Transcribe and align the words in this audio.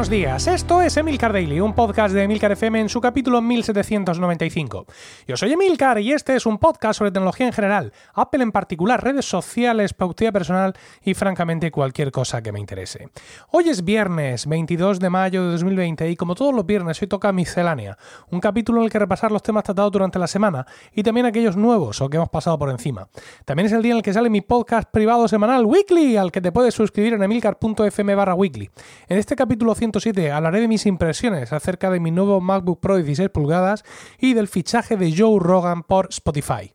buenos 0.00 0.08
días. 0.08 0.46
Esto 0.46 0.80
es 0.80 0.96
Emilcar 0.96 1.30
Daily, 1.30 1.60
un 1.60 1.74
podcast 1.74 2.14
de 2.14 2.22
Emilcar 2.22 2.52
FM 2.52 2.80
en 2.80 2.88
su 2.88 3.02
capítulo 3.02 3.42
1795. 3.42 4.86
Yo 5.28 5.36
soy 5.36 5.52
Emilcar 5.52 6.00
y 6.00 6.12
este 6.12 6.36
es 6.36 6.46
un 6.46 6.56
podcast 6.56 6.96
sobre 6.96 7.10
tecnología 7.10 7.44
en 7.44 7.52
general, 7.52 7.92
Apple 8.14 8.42
en 8.42 8.50
particular, 8.50 9.04
redes 9.04 9.26
sociales, 9.26 9.92
productividad 9.92 10.32
personal 10.32 10.74
y 11.04 11.12
francamente 11.12 11.70
cualquier 11.70 12.12
cosa 12.12 12.40
que 12.40 12.50
me 12.50 12.60
interese. 12.60 13.10
Hoy 13.50 13.68
es 13.68 13.84
viernes 13.84 14.46
22 14.46 15.00
de 15.00 15.10
mayo 15.10 15.44
de 15.44 15.50
2020 15.52 16.08
y 16.08 16.16
como 16.16 16.34
todos 16.34 16.54
los 16.54 16.64
viernes 16.64 17.02
hoy 17.02 17.08
toca 17.08 17.30
miscelánea, 17.30 17.98
un 18.30 18.40
capítulo 18.40 18.78
en 18.78 18.84
el 18.86 18.90
que 18.90 19.00
repasar 19.00 19.30
los 19.30 19.42
temas 19.42 19.64
tratados 19.64 19.92
durante 19.92 20.18
la 20.18 20.28
semana 20.28 20.66
y 20.94 21.02
también 21.02 21.26
aquellos 21.26 21.58
nuevos 21.58 22.00
o 22.00 22.08
que 22.08 22.16
hemos 22.16 22.30
pasado 22.30 22.58
por 22.58 22.70
encima. 22.70 23.06
También 23.44 23.66
es 23.66 23.72
el 23.72 23.82
día 23.82 23.92
en 23.92 23.98
el 23.98 24.02
que 24.02 24.14
sale 24.14 24.30
mi 24.30 24.40
podcast 24.40 24.90
privado 24.90 25.28
semanal 25.28 25.66
Weekly, 25.66 26.16
al 26.16 26.32
que 26.32 26.40
te 26.40 26.52
puedes 26.52 26.72
suscribir 26.72 27.12
en 27.12 27.22
emilcar.fm 27.22 28.14
barra 28.14 28.32
weekly. 28.32 28.70
En 29.06 29.18
este 29.18 29.36
capítulo 29.36 29.74
107 29.90 30.30
hablaré 30.30 30.60
de 30.60 30.68
mis 30.68 30.86
impresiones 30.86 31.52
acerca 31.52 31.90
de 31.90 31.98
mi 31.98 32.12
nuevo 32.12 32.40
MacBook 32.40 32.80
Pro 32.80 32.96
16 32.96 33.28
pulgadas 33.30 33.84
y 34.18 34.34
del 34.34 34.46
fichaje 34.46 34.96
de 34.96 35.12
Joe 35.16 35.40
Rogan 35.40 35.82
por 35.82 36.08
Spotify. 36.10 36.72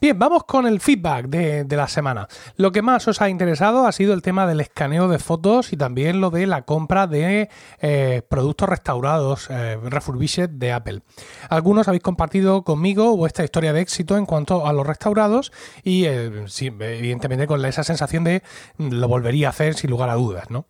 Bien, 0.00 0.18
vamos 0.18 0.44
con 0.44 0.66
el 0.66 0.80
feedback 0.80 1.26
de, 1.26 1.76
la 1.76 1.86
semana. 1.86 2.26
Lo 2.56 2.72
que 2.72 2.82
más 2.82 3.06
os 3.06 3.20
ha 3.20 3.28
interesado 3.28 3.86
ha 3.86 3.92
sido 3.92 4.14
el 4.14 4.22
tema 4.22 4.46
del 4.46 4.60
escaneo 4.60 5.08
de 5.08 5.18
fotos 5.18 5.72
y 5.72 5.76
también 5.76 6.20
lo 6.20 6.30
de 6.30 6.46
la 6.46 6.62
compra 6.62 7.06
de 7.06 7.48
eh, 7.80 8.22
productos 8.28 8.68
restaurados, 8.68 9.48
eh, 9.50 9.78
refurbished 9.82 10.50
de 10.50 10.72
Apple. 10.72 11.02
Algunos 11.48 11.86
habéis 11.86 12.02
compartido 12.02 12.64
conmigo 12.64 13.16
vuestra 13.16 13.44
historia 13.44 13.72
de 13.72 13.80
éxito 13.80 14.16
en 14.16 14.26
cuanto 14.26 14.66
a 14.66 14.72
los 14.72 14.86
restaurados 14.86 15.52
y 15.84 16.04
eh, 16.06 16.46
evidentemente 16.60 17.46
con 17.46 17.64
esa 17.64 17.84
sensación 17.84 18.24
de 18.24 18.42
lo 18.78 19.08
volvería 19.08 19.48
a 19.48 19.50
hacer 19.50 19.74
sin 19.74 19.90
lugar 19.90 20.10
a 20.10 20.14
dudas, 20.14 20.50
¿no? 20.50 20.66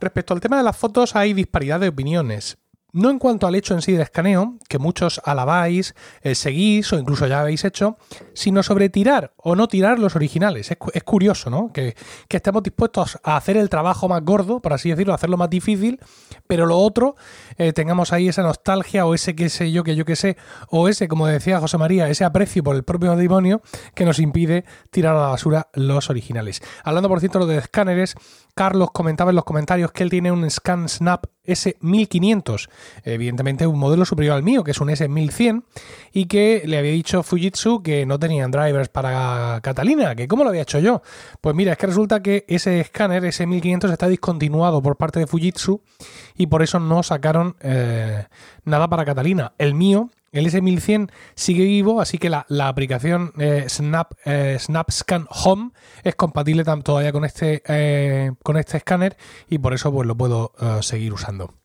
Respecto 0.00 0.34
al 0.34 0.40
tema 0.40 0.56
de 0.56 0.62
las 0.62 0.76
fotos 0.76 1.16
hay 1.16 1.32
disparidad 1.32 1.80
de 1.80 1.88
opiniones. 1.88 2.58
No 2.92 3.10
en 3.10 3.18
cuanto 3.18 3.46
al 3.46 3.54
hecho 3.54 3.74
en 3.74 3.82
sí 3.82 3.92
del 3.92 4.00
escaneo, 4.00 4.56
que 4.66 4.78
muchos 4.78 5.20
alabáis, 5.24 5.94
eh, 6.22 6.34
seguís 6.34 6.90
o 6.92 6.98
incluso 6.98 7.26
ya 7.26 7.40
habéis 7.40 7.64
hecho, 7.66 7.98
sino 8.32 8.62
sobre 8.62 8.88
tirar 8.88 9.34
o 9.36 9.54
no 9.54 9.68
tirar 9.68 9.98
los 9.98 10.16
originales. 10.16 10.70
Es, 10.70 11.04
curioso, 11.04 11.50
¿no? 11.50 11.70
Que, 11.70 11.94
estemos 12.30 12.62
dispuestos 12.62 13.18
a 13.24 13.36
hacer 13.36 13.58
el 13.58 13.68
trabajo 13.68 14.08
más 14.08 14.24
gordo, 14.24 14.60
por 14.60 14.72
así 14.72 14.88
decirlo, 14.88 15.12
a 15.12 15.16
hacerlo 15.16 15.36
más 15.36 15.50
difícil, 15.50 16.00
pero 16.46 16.64
lo 16.64 16.78
otro, 16.78 17.16
eh, 17.58 17.74
tengamos 17.74 18.12
ahí 18.12 18.28
esa 18.28 18.42
nostalgia 18.42 19.04
o 19.04 19.14
ese 19.14 19.36
qué 19.36 19.50
sé 19.50 19.70
yo, 19.70 19.84
que 19.84 19.94
yo 19.94 20.06
qué 20.06 20.16
sé, 20.16 20.38
o 20.68 20.88
ese, 20.88 21.08
como 21.08 21.26
decía 21.26 21.60
José 21.60 21.76
María, 21.76 22.08
ese 22.08 22.24
aprecio 22.24 22.62
por 22.62 22.74
el 22.74 22.84
propio 22.84 23.16
demonio 23.16 23.60
que 23.94 24.06
nos 24.06 24.18
impide 24.18 24.64
tirar 24.90 25.14
a 25.14 25.20
la 25.20 25.26
basura 25.26 25.68
los 25.74 26.08
originales. 26.08 26.62
Hablando, 26.84 27.10
por 27.10 27.20
cierto, 27.20 27.46
de 27.46 27.58
escáneres, 27.58 28.14
Carlos 28.54 28.90
comentaba 28.92 29.30
en 29.30 29.36
los 29.36 29.44
comentarios 29.44 29.92
que 29.92 30.04
él 30.04 30.10
tiene 30.10 30.32
un 30.32 30.48
Scan 30.50 30.88
Snap 30.88 31.26
S1500, 31.48 32.68
evidentemente 33.04 33.66
un 33.66 33.78
modelo 33.78 34.04
superior 34.04 34.36
al 34.36 34.42
mío, 34.42 34.62
que 34.62 34.70
es 34.70 34.80
un 34.80 34.88
S1100, 34.88 35.64
y 36.12 36.26
que 36.26 36.62
le 36.64 36.78
había 36.78 36.92
dicho 36.92 37.22
Fujitsu 37.22 37.82
que 37.82 38.06
no 38.06 38.18
tenían 38.18 38.50
drivers 38.50 38.88
para 38.88 39.60
Catalina, 39.62 40.14
que 40.14 40.28
cómo 40.28 40.44
lo 40.44 40.50
había 40.50 40.62
hecho 40.62 40.78
yo. 40.78 41.02
Pues 41.40 41.56
mira, 41.56 41.72
es 41.72 41.78
que 41.78 41.86
resulta 41.86 42.22
que 42.22 42.44
ese 42.48 42.80
escáner 42.80 43.24
S1500 43.24 43.90
está 43.92 44.08
discontinuado 44.08 44.82
por 44.82 44.96
parte 44.96 45.20
de 45.20 45.26
Fujitsu 45.26 45.80
y 46.36 46.46
por 46.46 46.62
eso 46.62 46.78
no 46.78 47.02
sacaron 47.02 47.56
eh, 47.60 48.26
nada 48.64 48.88
para 48.88 49.04
Catalina. 49.04 49.52
El 49.58 49.74
mío 49.74 50.10
el 50.32 50.46
S1100 50.46 51.10
sigue 51.34 51.64
vivo, 51.64 52.00
así 52.00 52.18
que 52.18 52.30
la, 52.30 52.46
aplicación 52.68 53.32
eh, 53.38 53.64
Snap, 53.68 54.12
eh, 54.24 54.56
SnapScan 54.58 55.26
Home 55.30 55.70
es 56.04 56.14
compatible 56.14 56.64
todavía 56.64 57.12
con 57.12 57.24
este, 57.24 57.62
eh, 57.66 58.32
con 58.42 58.56
este 58.56 58.76
escáner 58.76 59.16
y 59.48 59.58
por 59.58 59.74
eso 59.74 59.92
pues, 59.92 60.06
lo 60.06 60.16
puedo 60.16 60.52
seguir 60.82 61.12
usando. 61.12 61.57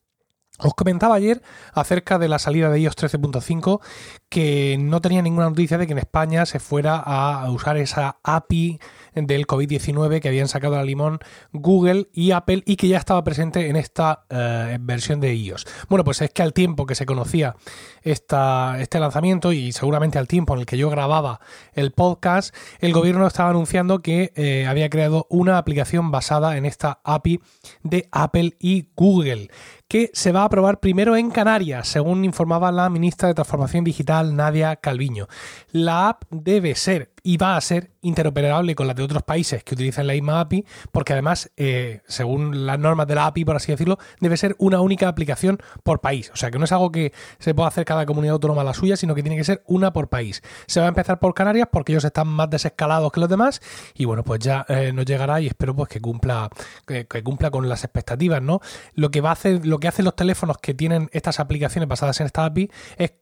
Os 0.64 0.74
comentaba 0.74 1.16
ayer 1.16 1.42
acerca 1.74 2.18
de 2.18 2.30
la 2.30 2.40
salida 2.40 2.70
de 2.70 2.80
iOS 2.80 2.96
13.5 2.96 3.82
que 4.30 4.78
no 4.80 5.02
tenía 5.02 5.22
ninguna 5.22 5.50
noticia 5.50 5.78
de 5.78 5.86
que 5.86 5.92
en 5.92 6.00
España 6.00 6.46
se 6.46 6.60
fuera 6.60 6.96
a 6.96 7.50
usar 7.52 7.78
esa 7.78 8.18
API 8.24 8.80
del 9.14 9.46
COVID-19 9.46 10.22
que 10.22 10.30
habían 10.30 10.48
sacado 10.48 10.78
a 10.78 10.84
limón 10.84 11.20
Google 11.52 12.08
y 12.14 12.32
Apple 12.32 12.64
y 12.66 12.78
que 12.78 12.88
ya 12.88 12.98
estaba 12.98 13.24
presente 13.24 13.68
en 13.68 13.76
esta 13.76 14.26
eh, 14.30 14.78
versión 14.80 15.20
de 15.20 15.36
iOS. 15.36 15.66
Bueno, 15.90 16.04
pues 16.04 16.22
es 16.22 16.32
que 16.32 16.42
al 16.42 16.54
tiempo 16.54 16.86
que 16.86 16.96
se 16.96 17.06
conocía 17.06 17.56
esta, 18.02 18.80
este 18.80 19.00
lanzamiento 19.00 19.52
y 19.52 19.72
seguramente 19.74 20.18
al 20.18 20.28
tiempo 20.28 20.54
en 20.54 20.62
el 20.62 20.66
que 20.66 20.78
yo 20.78 20.90
grababa 20.90 21.42
el 21.74 21.92
podcast, 21.92 22.56
el 22.80 22.94
gobierno 22.94 23.28
estaba 23.28 23.50
anunciando 23.50 24.02
que 24.02 24.32
eh, 24.36 24.66
había 24.66 24.90
creado 24.90 25.28
una 25.30 25.58
aplicación 25.58 26.10
basada 26.10 26.58
en 26.58 26.66
esta 26.66 27.02
API 27.04 27.42
de 27.84 28.08
Apple 28.12 28.56
y 28.60 28.88
Google 28.96 29.50
que 29.94 30.10
se 30.12 30.32
va 30.32 30.42
a 30.42 30.46
aprobar 30.46 30.80
primero 30.80 31.16
en 31.16 31.30
Canarias, 31.30 31.88
según 31.88 32.26
informaba 32.26 32.72
la 32.72 32.90
ministra 32.90 33.28
de 33.28 33.36
Transformación 33.36 33.84
Digital 33.84 34.36
Nadia 34.36 34.76
Calviño. 34.78 35.28
La 35.72 36.10
app 36.10 36.24
debe 36.32 36.74
ser 36.74 37.13
y 37.24 37.38
va 37.38 37.56
a 37.56 37.62
ser 37.62 37.92
interoperable 38.02 38.76
con 38.76 38.86
las 38.86 38.96
de 38.98 39.04
otros 39.04 39.24
países 39.24 39.64
que 39.64 39.76
utilizan 39.76 40.08
la 40.08 40.14
misma 40.14 40.42
API, 40.42 40.66
porque 40.92 41.14
además, 41.14 41.50
eh, 41.56 42.02
según 42.06 42.66
las 42.66 42.78
normas 42.78 43.08
de 43.08 43.16
la 43.16 43.26
API, 43.28 43.46
por 43.46 43.56
así 43.56 43.72
decirlo, 43.72 43.98
debe 44.20 44.36
ser 44.36 44.56
una 44.60 44.82
única 44.82 45.08
aplicación 45.08 45.58
por 45.84 46.02
país. 46.02 46.30
O 46.34 46.36
sea, 46.36 46.52
que 46.52 46.60
no 46.60 46.66
es 46.66 46.72
algo 46.74 46.92
que 46.92 47.14
se 47.40 47.56
pueda 47.56 47.70
hacer 47.70 47.86
cada 47.86 48.06
comunidad 48.06 48.34
autónoma 48.34 48.64
la 48.66 48.74
suya, 48.74 48.98
sino 48.98 49.16
que 49.16 49.24
tiene 49.24 49.38
que 49.38 49.46
ser 49.46 49.64
una 49.68 49.94
por 49.94 50.10
país. 50.10 50.44
Se 50.68 50.82
va 50.82 50.88
a 50.88 50.90
empezar 50.90 51.20
por 51.20 51.34
Canarias 51.34 51.70
porque 51.72 51.94
ellos 51.94 52.04
están 52.04 52.28
más 52.28 52.50
desescalados 52.50 53.12
que 53.12 53.22
los 53.22 53.30
demás 53.30 53.62
y 53.96 54.04
bueno, 54.04 54.24
pues 54.24 54.42
ya 54.42 54.66
eh, 54.68 54.92
nos 54.94 55.06
llegará 55.06 55.40
y 55.40 55.48
espero 55.48 55.74
pues 55.76 55.88
que 55.88 56.02
cumpla, 56.02 56.50
que, 56.86 57.06
cumpla 57.24 57.52
con 57.52 57.70
las 57.70 57.86
expectativas, 57.86 58.42
¿no? 58.42 58.60
Lo 58.96 59.12
que 59.12 59.22
va 59.22 59.30
a 59.30 59.34
hacer, 59.34 59.66
lo 59.66 59.80
que 59.80 59.88
hacen 59.88 60.04
los 60.04 60.16
teléfonos 60.16 60.58
que 60.58 60.74
tienen 60.74 61.10
estas 61.14 61.40
aplicaciones 61.40 61.88
basadas 61.88 62.20
en 62.20 62.26
esta 62.26 62.44
API 62.44 62.70
es 62.98 63.14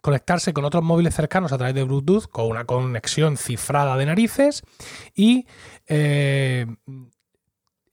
conectarse 0.00 0.52
con 0.52 0.64
otros 0.64 0.82
móviles 0.82 1.14
cercanos 1.14 1.52
a 1.52 1.58
través 1.58 1.74
de 1.74 1.84
Bluetooth 1.84 2.26
con 2.26 2.46
una 2.46 2.64
conexión 2.64 3.36
cifrada 3.36 3.96
de 3.96 4.06
narices 4.06 4.62
y 5.14 5.46
eh, 5.86 6.66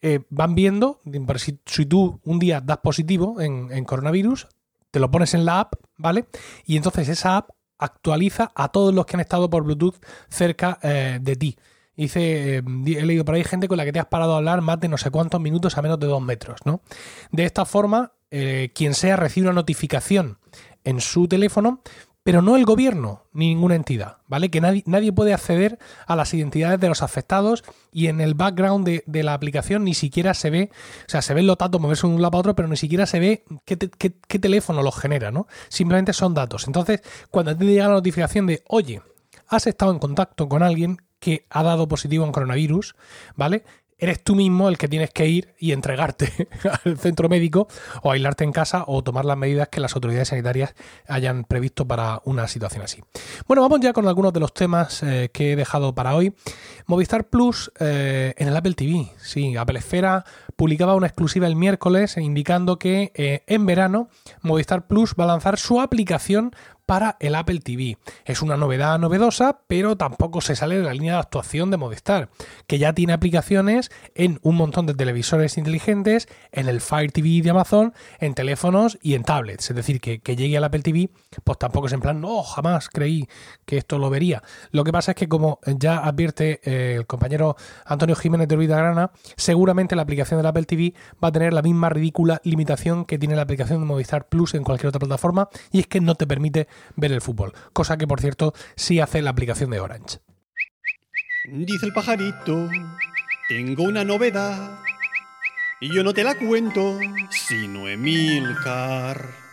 eh, 0.02 0.22
van 0.30 0.56
viendo, 0.56 1.02
si, 1.38 1.60
si, 1.66 1.86
tú 1.86 2.20
un 2.24 2.40
día 2.40 2.62
das 2.62 2.78
positivo 2.78 3.42
en, 3.42 3.84
coronavirus, 3.86 4.48
te 4.92 5.00
lo 5.00 5.12
pones 5.12 5.34
en 5.34 5.46
la 5.46 5.60
app, 5.60 5.74
¿vale? 5.98 6.26
Y 6.66 6.78
entonces 6.78 7.10
esa 7.10 7.38
app 7.38 7.50
actualiza 7.78 8.52
a 8.56 8.70
todos 8.70 8.94
los 8.94 9.06
que 9.06 9.18
han 9.18 9.22
estado 9.22 9.50
por 9.50 9.64
Bluetooth 9.64 9.96
cerca 10.30 10.80
eh, 10.82 11.20
de 11.22 11.36
ti. 11.36 11.58
Dice, 11.96 12.58
he 12.58 13.06
leído 13.06 13.26
por 13.26 13.36
ahí 13.36 13.44
gente 13.44 13.68
con 13.68 13.78
la 13.78 13.84
que 13.84 13.92
te 13.92 14.00
has 14.00 14.06
parado 14.06 14.34
a 14.34 14.38
hablar 14.38 14.62
más 14.62 14.80
de 14.80 14.88
no 14.88 14.98
sé 14.98 15.12
cuántos 15.12 15.42
minutos 15.42 15.78
a 15.78 15.82
menos 15.82 16.00
de 16.00 16.08
dos 16.08 16.22
metros, 16.22 16.62
¿no? 16.64 16.82
De 17.32 17.44
esta 17.44 17.66
forma, 17.66 18.14
quien 18.30 18.94
sea 18.94 19.18
recibe 19.18 19.48
una 19.48 19.56
notificación 19.56 20.39
en 20.90 21.02
su 21.02 21.28
teléfono, 21.28 21.82
pero 22.24 22.42
no 22.42 22.58
el 22.58 22.66
gobierno 22.66 23.24
ni 23.32 23.50
ninguna 23.50 23.76
entidad, 23.76 24.18
¿vale? 24.28 24.50
Que 24.50 24.62
nadie, 24.62 24.84
nadie 24.86 25.14
puede 25.14 25.34
acceder 25.34 25.80
a 26.06 26.16
las 26.16 26.34
identidades 26.34 26.80
de 26.80 26.90
los 26.90 27.02
afectados 27.02 27.64
y 27.92 28.08
en 28.08 28.22
el 28.22 28.34
background 28.34 28.88
de, 28.88 29.24
la 29.24 29.34
aplicación 29.34 29.84
ni 29.86 29.94
siquiera 29.94 30.34
se 30.34 30.50
ve, 30.50 30.70
o 31.08 31.10
sea, 31.10 31.22
se 31.22 31.34
ven 31.34 31.48
los 31.48 31.58
datos 31.58 31.80
moverse 31.80 32.08
de 32.08 32.14
un 32.14 32.22
lado 32.22 32.32
para 32.32 32.40
otro, 32.40 32.56
pero 32.56 32.68
ni 32.68 32.78
siquiera 32.78 33.06
se 33.06 33.20
ve 33.20 33.44
qué, 33.66 33.78
qué, 33.78 34.40
teléfono 34.40 34.84
los 34.84 34.96
genera, 34.96 35.32
¿no? 35.32 35.48
Simplemente 35.70 36.14
son 36.14 36.34
datos. 36.34 36.68
Entonces, 36.68 37.02
cuando 37.32 37.56
te 37.56 37.66
llega 37.66 37.88
la 37.88 37.94
notificación 37.94 38.48
de, 38.48 38.64
oye, 38.68 39.02
has 39.48 39.66
estado 39.66 39.92
en 39.92 40.00
contacto 40.00 40.50
con 40.50 40.62
alguien 40.62 40.98
que 41.20 41.46
ha 41.50 41.64
dado 41.64 41.88
positivo 41.88 42.26
en 42.26 42.32
coronavirus, 42.32 42.96
¿vale? 43.36 43.64
Eres 44.00 44.24
tú 44.24 44.36
mismo 44.36 44.70
el 44.70 44.78
que 44.78 44.88
tienes 44.88 45.12
que 45.12 45.28
ir 45.28 45.54
y 45.60 45.72
entregarte 45.72 46.48
al 46.86 46.98
centro 46.98 47.30
médico 47.30 47.68
o 48.02 48.12
aislarte 48.12 48.44
en 48.44 48.52
casa 48.52 48.84
o 48.88 49.04
tomar 49.04 49.26
las 49.26 49.38
medidas 49.38 49.68
que 49.70 49.82
las 49.82 49.94
autoridades 49.96 50.30
sanitarias 50.30 50.74
hayan 51.08 51.44
previsto 51.44 51.88
para 51.88 52.22
una 52.26 52.48
situación 52.48 52.84
así. 52.84 53.04
Bueno, 53.48 53.62
vamos 53.62 53.80
ya 53.82 53.94
con 53.94 54.08
algunos 54.08 54.34
de 54.34 54.40
los 54.40 54.54
temas 54.54 55.04
eh, 55.04 55.30
que 55.32 55.54
he 55.54 55.56
dejado 55.56 55.94
para 55.94 56.16
hoy. 56.16 56.34
Movistar 56.88 57.30
Plus 57.30 57.72
eh, 57.80 58.34
en 58.38 58.48
el 58.48 58.58
Apple 58.58 58.74
TV. 58.74 59.12
Sí, 59.22 59.56
Apple 59.56 59.80
Esfera 59.80 60.26
publicaba 60.56 60.96
una 60.96 61.08
exclusiva 61.08 61.48
el 61.48 61.56
miércoles 61.56 62.18
indicando 62.18 62.80
que 62.80 63.12
eh, 63.16 63.44
en 63.48 63.66
verano 63.66 64.10
Movistar 64.42 64.88
Plus 64.88 65.16
va 65.20 65.26
a 65.26 65.28
lanzar 65.28 65.58
su 65.58 65.82
aplicación 65.82 66.52
para 66.90 67.18
el 67.20 67.36
Apple 67.36 67.60
TV. 67.60 68.00
Es 68.26 68.42
una 68.42 68.58
novedad 68.58 68.98
novedosa, 68.98 69.60
pero 69.68 69.96
tampoco 69.96 70.42
se 70.42 70.56
sale 70.56 70.76
de 70.76 70.82
la 70.82 70.92
línea 70.92 71.14
de 71.14 71.20
actuación 71.20 71.70
de 71.70 71.78
Movistar, 71.78 72.30
que 72.66 72.80
ya 72.80 72.94
tiene 72.94 73.14
aplicaciones 73.14 73.92
en 74.16 74.40
un 74.42 74.56
montón 74.56 74.88
de 74.88 74.96
televisores 74.96 75.60
inteligentes, 75.60 76.28
en 76.52 76.68
el 76.68 76.82
Fire 76.82 77.12
TV 77.12 77.44
de 77.44 77.52
Amazon, 77.52 77.94
en 78.20 78.34
teléfonos 78.34 78.98
y 79.04 79.14
en 79.14 79.24
tablets. 79.24 79.70
Es 79.70 79.76
decir, 79.76 80.02
que, 80.02 80.20
llegue 80.36 80.58
al 80.58 80.64
Apple 80.64 80.82
TV, 80.82 81.12
pues 81.44 81.60
tampoco 81.60 81.86
es 81.86 81.94
en 81.94 82.00
plan, 82.00 82.20
no, 82.20 82.42
jamás 82.42 82.90
creí 82.90 83.30
que 83.68 83.78
esto 83.78 84.00
lo 84.00 84.10
vería. 84.10 84.42
Lo 84.72 84.84
que 84.84 84.92
pasa 84.92 85.12
es 85.12 85.16
que, 85.16 85.30
como 85.30 85.60
ya 85.68 86.00
advierte 86.00 86.60
eh, 86.64 86.96
el 86.96 87.06
compañero 87.06 87.56
Antonio 87.86 88.16
Jiménez 88.16 88.48
de 88.48 88.66
Grana, 88.66 89.12
seguramente 89.38 89.96
la 89.96 90.02
aplicación 90.02 90.40
del 90.40 90.48
Apple 90.48 90.66
TV 90.66 90.96
va 91.24 91.28
a 91.28 91.32
tener 91.32 91.54
la 91.54 91.62
misma 91.62 91.90
ridícula 91.90 92.42
limitación 92.44 93.06
que 93.06 93.20
tiene 93.20 93.36
la 93.36 93.44
aplicación 93.44 93.80
de 93.80 93.86
Movistar 93.86 94.28
Plus 94.28 94.56
en 94.56 94.64
cualquier 94.64 94.88
otra 94.88 94.98
plataforma, 94.98 95.50
y 95.72 95.82
es 95.82 95.86
que 95.86 96.02
no 96.02 96.16
te 96.16 96.26
permite 96.26 96.68
ver 96.96 97.12
el 97.12 97.22
fútbol, 97.22 97.54
cosa 97.74 97.98
que 97.98 98.08
por 98.08 98.22
cierto 98.22 98.54
sí 98.76 99.00
hace 99.00 99.22
la 99.22 99.32
aplicación 99.32 99.70
de 99.70 99.80
Orange. 99.80 100.20
Dice 101.52 101.86
el 101.86 101.94
pajarito, 101.94 102.70
tengo 103.48 103.84
una 103.84 104.04
novedad. 104.04 104.80
Y 105.82 105.94
yo 105.96 106.04
no 106.04 106.14
te 106.14 106.24
la 106.24 106.36
cuento, 106.36 107.00
sino 107.30 107.88
Emilcar. 107.88 109.50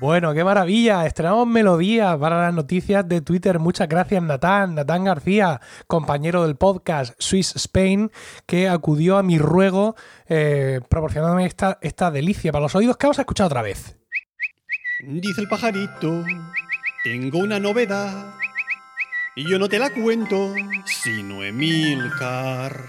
Bueno, 0.00 0.32
qué 0.32 0.42
maravilla. 0.42 1.04
Estrenamos 1.04 1.46
melodía 1.46 2.16
para 2.18 2.40
las 2.40 2.54
noticias 2.54 3.06
de 3.06 3.20
Twitter. 3.20 3.58
Muchas 3.58 3.86
gracias, 3.86 4.22
Natán. 4.22 4.74
Natán 4.74 5.04
García, 5.04 5.60
compañero 5.86 6.46
del 6.46 6.56
podcast 6.56 7.12
Swiss 7.18 7.54
Spain, 7.54 8.10
que 8.46 8.70
acudió 8.70 9.18
a 9.18 9.22
mi 9.22 9.38
ruego 9.38 9.96
eh, 10.26 10.80
proporcionándome 10.88 11.44
esta, 11.44 11.78
esta 11.82 12.10
delicia 12.10 12.50
para 12.50 12.62
los 12.62 12.74
oídos 12.74 12.96
que 12.96 13.06
vamos 13.06 13.18
a 13.18 13.22
escuchar 13.22 13.46
otra 13.46 13.60
vez. 13.60 13.99
Dice 15.02 15.40
el 15.40 15.48
pajarito, 15.48 16.24
tengo 17.02 17.38
una 17.38 17.58
novedad. 17.58 18.34
Y 19.34 19.48
yo 19.48 19.58
no 19.58 19.66
te 19.66 19.78
la 19.78 19.90
cuento, 19.94 20.52
sino 20.84 21.42
Emilcar. 21.42 22.84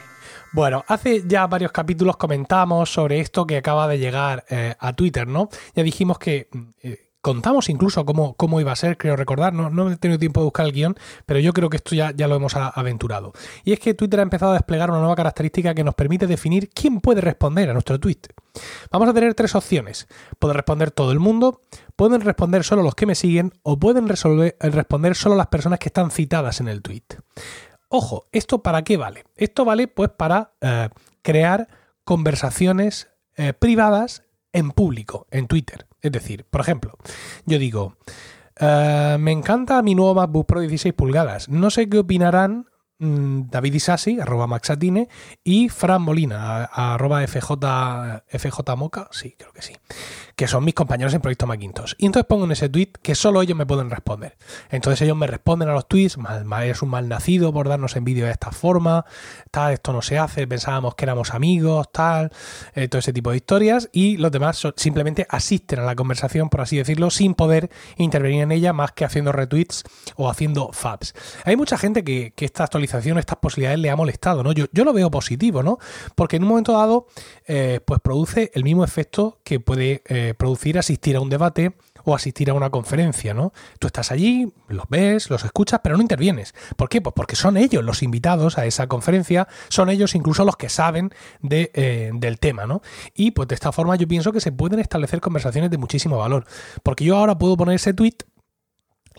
Bueno, 0.52 0.84
hace 0.88 1.24
ya 1.25 1.48
varios 1.48 1.72
capítulos 1.72 2.18
comentamos 2.18 2.92
sobre 2.92 3.22
esto 3.22 3.48
que 3.48 3.58
acaba 3.58 3.88
de 3.88 4.00
llegar 4.00 4.44
eh, 4.50 4.75
a 4.78 4.92
Twitter, 4.94 5.25
¿no? 5.25 5.48
Ya 5.74 5.84
dijimos 5.84 6.19
que 6.19 6.50
eh, 6.81 7.12
contamos 7.22 7.69
incluso 7.69 8.04
cómo, 8.06 8.34
cómo, 8.36 8.60
iba 8.60 8.72
a 8.72 8.75
ser, 8.75 8.98
creo 8.98 9.16
recordar, 9.16 9.54
no, 9.54 9.69
no, 9.69 9.92
he 9.92 9.96
tenido 9.98 10.19
tiempo 10.19 10.42
de 10.42 10.46
buscar 10.46 10.66
el 10.66 10.74
guion, 10.74 10.98
pero 11.25 11.40
yo 11.40 11.54
creo 11.54 11.69
que 11.69 11.78
esto 11.78 11.96
ya, 11.96 12.12
ya 12.12 12.28
lo 12.28 12.36
hemos 12.36 12.56
aventurado. 12.56 13.31
Y 13.63 13.72
es 13.74 13.80
que 13.80 13.94
Twitter 13.94 14.19
ha 14.19 14.24
empezado 14.24 14.52
a 14.52 14.56
desplegar 14.56 14.90
una 14.90 15.00
nueva 15.00 15.16
característica 15.16 15.74
que 15.74 15.84
nos 15.84 15.96
permite 15.96 16.28
definir 16.28 16.69
quién 16.69 17.00
puede 17.00 17.22
responder 17.22 17.69
a 17.69 17.74
nuestro 17.74 18.00
tweet. 18.00 18.19
Vamos 18.92 19.08
a 19.08 19.13
tener 19.13 19.34
tres 19.34 19.56
opciones. 19.56 20.08
Puede 20.40 20.56
responder 20.56 20.92
todo 20.92 21.12
el 21.12 21.19
mundo, 21.19 21.62
pueden 22.01 22.21
responder 22.21 22.63
solo 22.63 22.81
los 22.81 22.95
que 22.95 23.06
me 23.06 23.13
siguen 23.13 23.53
o 23.62 23.77
pueden 23.77 24.07
resolver, 24.07 24.57
responder 24.59 25.15
solo 25.15 25.36
las 25.36 25.45
personas 25.45 25.77
que 25.77 25.89
están 25.89 26.09
citadas 26.09 26.59
en 26.59 26.68
el 26.68 26.81
tweet. 26.81 27.03
Ojo, 27.89 28.25
¿esto 28.31 28.63
para 28.63 28.81
qué 28.81 28.98
vale? 28.98 29.25
Esto 29.36 29.65
vale 29.65 29.88
pues 29.88 30.09
para 30.09 30.56
eh, 30.62 30.89
crear 31.21 31.68
conversaciones 32.03 33.09
eh, 33.36 33.53
privadas 33.53 34.24
en 34.51 34.71
público, 34.71 35.27
en 35.30 35.45
Twitter. 35.45 35.86
Es 36.01 36.12
decir, 36.12 36.44
por 36.50 36.62
ejemplo, 36.62 36.98
yo 37.45 37.59
digo, 37.59 37.98
eh, 38.59 39.18
me 39.19 39.31
encanta 39.31 39.83
mi 39.83 39.94
nuevo 39.94 40.15
MacBook 40.15 40.48
Pro 40.48 40.59
16 40.62 40.95
pulgadas. 40.95 41.50
No 41.50 41.69
sé 41.69 41.88
qué 41.88 42.00
opinarán 42.00 42.65
David 43.03 43.74
Isasi, 43.74 44.19
arroba 44.19 44.45
Maxatine, 44.45 45.09
y 45.44 45.69
Fran 45.69 46.03
Molina, 46.03 46.65
arroba 46.65 47.25
FJ, 47.25 47.51
FJ 48.27 48.75
Moca, 48.77 49.07
sí, 49.12 49.36
creo 49.39 49.51
que 49.53 49.63
sí, 49.63 49.75
que 50.36 50.48
son 50.48 50.63
mis 50.63 50.75
compañeros 50.75 51.12
en 51.15 51.21
Proyecto 51.21 51.48
Macintosh. 51.48 51.95
Y 51.98 52.06
entonces 52.06 52.27
pongo 52.27 52.45
en 52.45 52.51
ese 52.51 52.69
tweet 52.69 52.92
que 53.01 53.15
solo 53.15 53.42
ellos 53.42 53.57
me 53.57 53.65
pueden 53.65 53.89
responder. 53.89 54.38
Entonces 54.69 55.01
ellos 55.01 55.18
me 55.18 55.25
responden 55.25 55.69
a 55.69 55.74
los 55.74 55.88
tweets, 55.88 56.19
mal, 56.19 56.45
mal, 56.45 56.63
eres 56.63 56.83
un 56.83 56.89
mal 56.89 57.09
nacido 57.09 57.51
por 57.51 57.68
darnos 57.68 57.95
en 57.95 58.03
vídeo 58.03 58.25
de 58.27 58.33
esta 58.33 58.51
forma, 58.51 59.03
tal, 59.50 59.74
esto 59.74 59.94
no 59.94 60.03
se 60.03 60.19
hace, 60.19 60.45
pensábamos 60.45 60.94
que 60.94 61.06
éramos 61.06 61.33
amigos, 61.33 61.92
tal, 61.92 62.31
eh, 62.75 62.88
todo 62.88 63.00
ese 63.00 63.13
tipo 63.13 63.31
de 63.31 63.38
historias, 63.38 63.89
y 63.92 64.18
los 64.18 64.31
demás 64.31 64.62
simplemente 64.75 65.25
asisten 65.27 65.80
a 65.80 65.83
la 65.86 65.95
conversación, 65.95 66.50
por 66.50 66.62
así 66.62 66.77
decirlo, 66.77 67.09
sin 67.09 67.33
poder 67.33 67.71
intervenir 67.98 68.44
en 68.44 68.51
ella 68.51 68.74
más 68.74 68.92
que 68.92 69.06
haciendo 69.06 69.31
retweets 69.31 69.83
o 70.18 70.30
haciendo 70.30 70.71
fabs. 70.71 71.15
Hay 71.45 71.56
mucha 71.56 71.80
gente 71.80 72.03
que, 72.03 72.33
que 72.36 72.45
esta 72.45 72.63
estas 72.98 73.38
posibilidades 73.38 73.80
le 73.80 73.90
ha 73.90 73.96
molestado, 73.96 74.44
¿no? 74.44 74.52
Yo, 74.52 74.66
yo 74.72 74.84
lo 74.84 74.94
veo 74.94 75.12
positivo, 75.12 75.64
¿no? 75.64 75.78
Porque 76.16 76.38
en 76.38 76.44
un 76.44 76.50
momento 76.50 76.74
dado, 76.74 77.08
eh, 77.48 77.80
pues 77.86 78.00
produce 78.02 78.52
el 78.54 78.64
mismo 78.64 78.84
efecto 78.84 79.40
que 79.44 79.60
puede 79.60 80.04
eh, 80.08 80.34
producir 80.38 80.78
asistir 80.78 81.16
a 81.16 81.22
un 81.22 81.30
debate 81.30 81.74
o 82.04 82.16
asistir 82.16 82.50
a 82.50 82.54
una 82.54 82.70
conferencia, 82.70 83.34
¿no? 83.34 83.54
Tú 83.80 83.88
estás 83.88 84.12
allí, 84.12 84.52
los 84.68 84.86
ves, 84.90 85.30
los 85.30 85.44
escuchas, 85.44 85.82
pero 85.84 85.96
no 85.96 86.02
intervienes. 86.02 86.54
¿Por 86.76 86.90
qué? 86.90 87.02
Pues 87.02 87.14
porque 87.16 87.36
son 87.36 87.58
ellos 87.58 87.84
los 87.84 88.04
invitados 88.04 88.58
a 88.58 88.66
esa 88.66 88.88
conferencia, 88.88 89.48
son 89.70 89.90
ellos 89.90 90.16
incluso 90.16 90.46
los 90.46 90.56
que 90.56 90.70
saben 90.70 91.12
de, 91.42 91.72
eh, 91.74 92.12
del 92.14 92.40
tema, 92.40 92.66
¿no? 92.66 92.82
Y 93.14 93.32
pues 93.32 93.48
de 93.48 93.56
esta 93.56 93.72
forma 93.72 93.96
yo 93.96 94.08
pienso 94.08 94.32
que 94.32 94.40
se 94.40 94.52
pueden 94.52 94.80
establecer 94.80 95.22
conversaciones 95.22 95.70
de 95.72 95.78
muchísimo 95.78 96.18
valor. 96.18 96.46
Porque 96.84 97.06
yo 97.06 97.18
ahora 97.18 97.38
puedo 97.38 97.58
poner 97.58 97.76
ese 97.76 97.94
tweet 97.94 98.18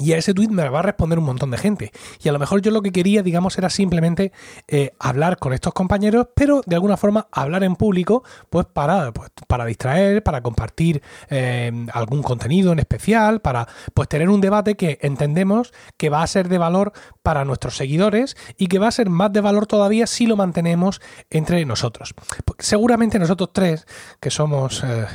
y 0.03 0.13
a 0.13 0.19
ese 0.19 0.35
tweet 0.35 0.49
me 0.49 0.69
va 0.69 0.81
a 0.81 0.83
responder 0.83 1.19
un 1.19 1.25
montón 1.25 1.51
de 1.51 1.59
gente. 1.59 1.93
Y 2.23 2.29
a 2.29 2.33
lo 2.33 2.39
mejor 2.39 2.61
yo 2.61 2.71
lo 2.71 2.83
que 2.83 2.91
quería, 2.91 3.23
digamos, 3.23 3.57
era 3.57 3.71
simplemente 3.71 4.33
eh, 4.67 4.93
hablar 4.99 5.39
con 5.39 5.53
estos 5.53 5.73
compañeros, 5.73 6.27
pero 6.35 6.63
de 6.67 6.75
alguna 6.75 6.97
forma 6.97 7.29
hablar 7.31 7.63
en 7.63 7.77
público, 7.77 8.25
pues 8.51 8.67
para, 8.67 9.13
pues, 9.13 9.31
para 9.47 9.65
distraer, 9.65 10.23
para 10.23 10.43
compartir 10.43 11.03
eh, 11.31 11.87
algún 11.93 12.23
contenido 12.23 12.73
en 12.73 12.81
especial, 12.81 13.41
para 13.41 13.69
pues 13.95 14.09
tener 14.09 14.29
un 14.29 14.41
debate 14.41 14.75
que 14.75 14.99
entendemos 15.03 15.73
que 15.97 16.11
va 16.11 16.23
a 16.23 16.27
ser 16.27 16.49
de 16.49 16.59
valor 16.59 16.93
para 17.23 17.45
nuestros 17.45 17.77
seguidores 17.77 18.37
y 18.57 18.67
que 18.67 18.79
va 18.79 18.89
a 18.89 18.93
ser 18.93 19.09
más 19.09 19.33
de 19.33 19.41
valor 19.41 19.67
todavía 19.67 20.07
si 20.07 20.27
lo 20.27 20.37
mantenemos 20.37 21.01
entre 21.31 21.65
nosotros. 21.65 22.15
Pues 22.45 22.67
seguramente 22.67 23.19
nosotros 23.19 23.51
tres, 23.53 23.87
que 24.21 24.31
somos 24.31 24.83
eh, 24.85 25.07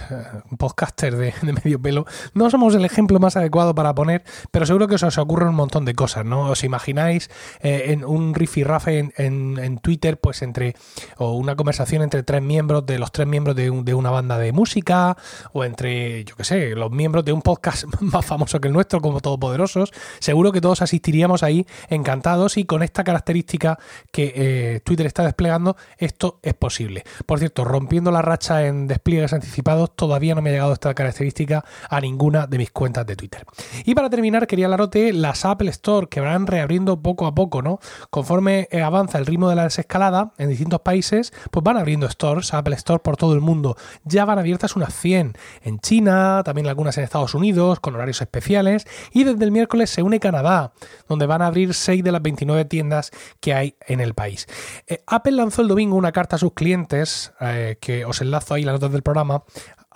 podcasters 0.58 1.18
de, 1.18 1.34
de 1.42 1.54
medio 1.54 1.82
pelo, 1.82 2.06
no 2.34 2.50
somos 2.50 2.74
el 2.76 2.86
ejemplo 2.86 3.20
más 3.20 3.36
adecuado 3.36 3.76
para 3.76 3.94
poner, 3.94 4.24
pero 4.52 4.66
seguro 4.78 4.88
que 4.88 5.04
os, 5.04 5.18
ocurren 5.18 5.50
un 5.50 5.56
montón 5.56 5.86
de 5.86 5.96
cosas, 5.96 6.24
¿no? 6.24 6.52
¿Os 6.52 6.64
imagináis 6.64 7.32
eh, 7.62 7.86
en 7.88 8.06
un 8.06 8.36
rifirrafe 8.36 9.00
en, 9.00 9.14
en, 9.18 9.58
en, 9.58 9.80
Twitter, 9.80 10.20
pues 10.20 10.44
entre, 10.44 10.76
o 11.18 11.32
una 11.32 11.56
conversación 11.56 12.04
entre 12.04 12.22
tres 12.22 12.44
miembros, 12.44 12.86
de 12.86 13.00
los 13.00 13.12
tres 13.12 13.26
miembros 13.26 13.56
de, 13.56 13.72
una 13.72 14.12
banda 14.12 14.38
de 14.38 14.52
música, 14.52 15.18
o 15.52 15.64
entre, 15.64 16.24
yo 16.26 16.36
qué 16.36 16.44
sé, 16.44 16.76
los 16.76 16.92
miembros 16.92 17.26
de 17.26 17.34
un 17.34 17.42
podcast 17.42 17.86
más 18.02 18.24
famoso 18.24 18.62
que 18.62 18.68
el 18.68 18.74
nuestro, 18.76 19.02
como 19.02 19.20
Todopoderosos? 19.20 19.92
Seguro 20.20 20.52
que 20.52 20.62
todos 20.62 20.84
asistiríamos 20.84 21.42
ahí 21.42 21.66
encantados 21.90 22.58
y 22.58 22.66
con 22.66 22.84
esta 22.84 23.04
característica 23.04 23.80
que 24.12 24.32
eh, 24.36 24.82
Twitter 24.84 25.08
está 25.08 25.24
desplegando, 25.24 25.76
esto 25.98 26.40
es 26.44 26.54
posible. 26.54 27.04
Por 27.26 27.40
cierto, 27.40 27.66
rompiendo 27.66 28.12
la 28.12 28.22
racha 28.22 28.68
en 28.68 28.86
despliegues 28.86 29.34
anticipados, 29.34 29.96
todavía 29.96 30.36
no 30.36 30.44
me 30.44 30.52
ha 30.52 30.54
llegado 30.54 30.74
esta 30.74 30.94
característica 30.94 31.66
a 31.90 32.00
ninguna 32.00 32.46
de 32.46 32.60
mis 32.60 32.70
cuentas 32.70 33.08
de 33.08 33.16
Twitter. 33.16 33.44
Y 33.84 33.96
para 33.96 34.12
terminar, 34.12 34.46
quería 34.58 35.14
las 35.14 35.46
Apple 35.46 35.70
Store 35.70 36.08
que 36.10 36.20
van 36.20 36.48
reabriendo 36.48 37.00
poco 37.00 37.28
a 37.28 37.36
poco, 37.36 37.62
¿no? 37.62 37.80
Conforme 38.10 38.68
eh, 38.72 38.82
avanza 38.82 39.20
el 39.20 39.28
ritmo 39.28 39.50
de 39.50 39.56
la 39.56 39.66
desescalada 39.66 40.32
en 40.40 40.50
distintos 40.50 40.82
países, 40.82 41.32
pues 41.52 41.64
van 41.64 41.78
abriendo 41.78 42.10
stores, 42.10 42.56
Apple 42.56 42.76
Store 42.76 43.00
por 43.04 43.18
todo 43.18 43.36
el 43.36 43.42
mundo. 43.42 43.78
Ya 44.04 44.26
van 44.26 44.40
abiertas 44.40 44.76
unas 44.76 44.96
100 44.96 45.34
en 45.62 45.80
China, 45.80 46.42
también 46.44 46.66
algunas 46.66 46.98
en 46.98 47.04
Estados 47.04 47.36
Unidos, 47.36 47.80
con 47.80 47.94
horarios 47.94 48.20
especiales. 48.20 48.88
Y 49.12 49.26
desde 49.26 49.46
el 49.46 49.52
miércoles 49.52 49.92
se 49.92 50.02
une 50.02 50.20
Canadá, 50.20 50.74
donde 51.08 51.28
van 51.28 51.44
a 51.44 51.48
abrir 51.48 51.76
6 51.76 52.04
de 52.04 52.12
las 52.12 52.24
29 52.24 52.66
tiendas 52.66 53.12
que 53.40 53.54
hay 53.54 53.76
en 53.86 54.00
el 54.00 54.16
país. 54.16 54.48
Eh, 54.88 55.04
Apple 55.06 55.34
lanzó 55.34 55.62
el 55.62 55.68
domingo 55.68 55.96
una 55.96 56.12
carta 56.12 56.38
a 56.38 56.40
sus 56.40 56.54
clientes, 56.54 57.32
eh, 57.42 57.78
que 57.80 58.06
os 58.06 58.22
enlazo 58.22 58.56
ahí 58.56 58.64
las 58.64 58.74
notas 58.74 58.92
del 58.92 59.04
programa, 59.04 59.44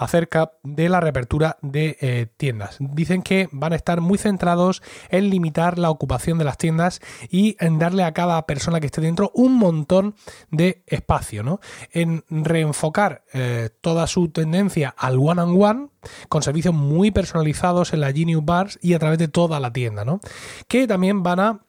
acerca 0.01 0.53
de 0.63 0.89
la 0.89 0.99
reapertura 0.99 1.57
de 1.61 1.95
eh, 2.01 2.25
tiendas. 2.35 2.77
Dicen 2.79 3.21
que 3.21 3.47
van 3.51 3.71
a 3.71 3.75
estar 3.75 4.01
muy 4.01 4.17
centrados 4.17 4.81
en 5.09 5.29
limitar 5.29 5.77
la 5.77 5.91
ocupación 5.91 6.39
de 6.39 6.43
las 6.43 6.57
tiendas 6.57 7.01
y 7.29 7.55
en 7.59 7.77
darle 7.77 8.03
a 8.03 8.11
cada 8.11 8.41
persona 8.47 8.79
que 8.79 8.87
esté 8.87 8.99
dentro 8.99 9.31
un 9.35 9.53
montón 9.53 10.15
de 10.49 10.81
espacio, 10.87 11.43
¿no? 11.43 11.59
En 11.91 12.23
reenfocar 12.29 13.23
eh, 13.31 13.69
toda 13.81 14.07
su 14.07 14.29
tendencia 14.29 14.95
al 14.97 15.19
one 15.19 15.39
on 15.43 15.61
one 15.61 15.87
con 16.29 16.41
servicios 16.41 16.73
muy 16.73 17.11
personalizados 17.11 17.93
en 17.93 18.01
la 18.01 18.11
Genius 18.11 18.43
Bars 18.43 18.79
y 18.81 18.95
a 18.95 18.99
través 18.99 19.19
de 19.19 19.27
toda 19.27 19.59
la 19.59 19.71
tienda, 19.71 20.03
¿no? 20.03 20.19
Que 20.67 20.87
también 20.87 21.21
van 21.21 21.39
a 21.39 21.59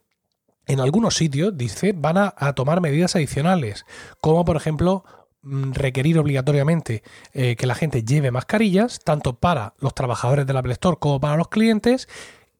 en 0.67 0.81
algunos 0.81 1.17
sitios, 1.17 1.57
dice, 1.57 1.93
van 1.93 2.17
a, 2.17 2.53
tomar 2.55 2.81
medidas 2.81 3.17
adicionales, 3.17 3.85
como 4.21 4.45
por 4.45 4.57
ejemplo 4.57 5.05
requerir 5.43 6.19
obligatoriamente 6.19 7.03
eh, 7.33 7.57
que 7.57 7.67
la 7.67 7.75
gente 7.75 8.05
lleve 8.05 8.31
mascarillas, 8.31 9.01
tanto 9.05 9.35
para 9.35 9.75
los 9.79 9.95
trabajadores 9.95 10.47
del 10.47 10.57
Apple 10.57 10.73
Store 10.73 10.97
como 10.99 11.21
para 11.21 11.37
los 11.37 11.49
clientes, 11.49 12.09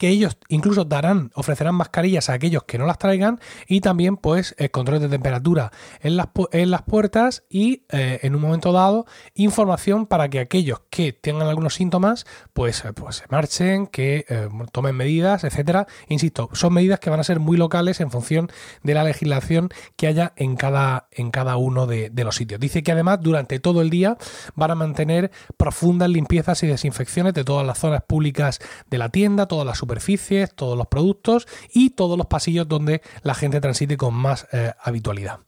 que 0.03 0.09
ellos 0.09 0.37
incluso 0.49 0.85
darán, 0.85 1.31
ofrecerán 1.37 1.77
mascarillas 1.77 2.29
a 2.29 2.33
aquellos 2.33 2.65
que 2.65 2.77
no 2.77 2.87
las 2.87 2.99
traigan 2.99 3.39
y 3.69 3.83
también 3.83 4.17
pues 4.17 4.53
el 4.59 4.69
control 4.73 4.99
de 4.99 5.09
temperatura 5.09 5.71
en 6.01 6.17
las, 6.17 6.27
en 6.51 6.73
las 6.73 6.83
puertas 6.83 7.45
y 7.49 7.85
eh, 7.89 8.19
en 8.25 8.35
un 8.35 8.41
momento 8.41 8.73
dado 8.73 9.07
información 9.35 10.07
para 10.07 10.29
que 10.29 10.41
aquellos 10.41 10.81
que 10.91 11.13
tengan 11.13 11.47
algunos 11.47 11.75
síntomas 11.75 12.27
pues, 12.53 12.85
eh, 12.85 12.93
pues 12.93 13.19
se 13.19 13.27
marchen, 13.31 13.87
que 13.87 14.25
eh, 14.29 14.49
tomen 14.73 14.97
medidas, 14.97 15.45
etcétera. 15.45 15.87
Insisto, 16.09 16.51
son 16.53 16.73
medidas 16.75 16.99
que 16.99 17.09
van 17.09 17.21
a 17.21 17.23
ser 17.23 17.39
muy 17.39 17.57
locales 17.57 18.01
en 18.01 18.11
función 18.11 18.51
de 18.83 18.95
la 18.95 19.05
legislación 19.05 19.69
que 19.95 20.09
haya 20.09 20.33
en 20.35 20.57
cada, 20.57 21.07
en 21.13 21.31
cada 21.31 21.57
uno 21.59 21.87
de, 21.87 22.11
de 22.11 22.25
los 22.25 22.35
sitios. 22.35 22.59
Dice 22.59 22.83
que 22.83 22.91
además 22.91 23.21
durante 23.21 23.61
todo 23.61 23.81
el 23.81 23.89
día 23.89 24.17
van 24.57 24.73
a 24.73 24.75
mantener 24.75 25.31
profundas 25.57 26.09
limpiezas 26.09 26.61
y 26.65 26.67
desinfecciones 26.67 27.35
de 27.35 27.45
todas 27.45 27.65
las 27.65 27.79
zonas 27.79 28.03
públicas 28.03 28.59
de 28.91 28.99
la 28.99 29.09
tienda, 29.09 29.47
todas 29.47 29.65
las 29.65 29.79
superficies 29.79 29.92
superficies, 29.93 30.55
todos 30.55 30.77
los 30.77 30.87
productos 30.87 31.47
y 31.73 31.91
todos 31.91 32.17
los 32.17 32.27
pasillos 32.27 32.67
donde 32.67 33.03
la 33.23 33.35
gente 33.35 33.61
transite 33.61 33.97
con 33.97 34.15
más 34.15 34.47
eh, 34.53 34.73
habitualidad. 34.83 35.41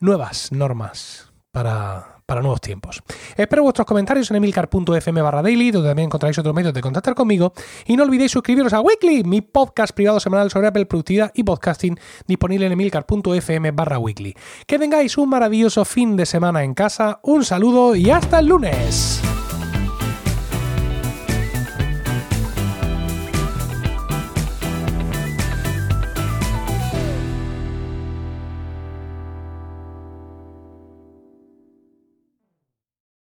Nuevas 0.00 0.50
normas 0.50 1.32
para, 1.52 2.18
para 2.26 2.40
nuevos 2.40 2.60
tiempos. 2.60 3.02
Espero 3.36 3.62
vuestros 3.62 3.86
comentarios 3.86 4.30
en 4.30 4.36
emilcar.fm 4.36 5.22
barra 5.22 5.42
daily, 5.42 5.70
donde 5.70 5.90
también 5.90 6.06
encontraréis 6.06 6.38
otros 6.38 6.54
medios 6.54 6.74
de 6.74 6.80
contactar 6.80 7.14
conmigo. 7.14 7.52
Y 7.86 7.96
no 7.96 8.02
olvidéis 8.02 8.32
suscribiros 8.32 8.72
a 8.72 8.80
Weekly, 8.80 9.22
mi 9.22 9.40
podcast 9.40 9.94
privado 9.94 10.18
semanal 10.18 10.50
sobre 10.50 10.66
Apple 10.66 10.86
Productividad 10.86 11.30
y 11.34 11.44
Podcasting, 11.44 11.98
disponible 12.26 12.66
en 12.66 12.72
emilcar.fm 12.72 13.70
barra 13.70 13.98
weekly. 13.98 14.34
Que 14.66 14.78
tengáis 14.78 15.16
un 15.16 15.28
maravilloso 15.28 15.84
fin 15.84 16.16
de 16.16 16.26
semana 16.26 16.64
en 16.64 16.74
casa, 16.74 17.20
un 17.22 17.44
saludo 17.44 17.94
y 17.94 18.10
hasta 18.10 18.40
el 18.40 18.46
lunes. 18.46 19.22